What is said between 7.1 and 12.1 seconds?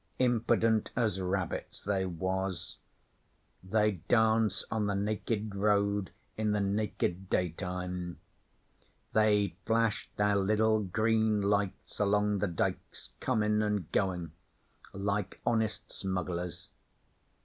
daytime; they'd flash their liddle green lights